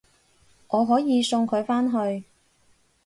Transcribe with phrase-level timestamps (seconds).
[0.69, 2.23] 我可以送佢返去